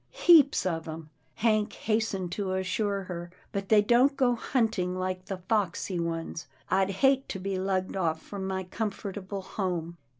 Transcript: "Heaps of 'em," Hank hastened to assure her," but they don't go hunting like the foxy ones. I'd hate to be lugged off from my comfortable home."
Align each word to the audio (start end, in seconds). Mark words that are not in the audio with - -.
"Heaps 0.25 0.65
of 0.65 0.87
'em," 0.87 1.11
Hank 1.35 1.73
hastened 1.73 2.31
to 2.31 2.53
assure 2.53 3.03
her," 3.03 3.29
but 3.51 3.69
they 3.69 3.83
don't 3.83 4.17
go 4.17 4.33
hunting 4.33 4.95
like 4.97 5.25
the 5.25 5.37
foxy 5.37 5.99
ones. 5.99 6.47
I'd 6.71 6.89
hate 6.89 7.29
to 7.29 7.37
be 7.39 7.59
lugged 7.59 7.95
off 7.95 8.19
from 8.19 8.47
my 8.47 8.63
comfortable 8.63 9.43
home." 9.43 9.99